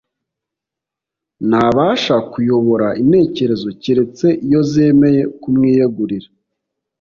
[1.49, 6.29] Ntabasha kuyobora intekerezo keretse iyo zemeye kumwiyegurira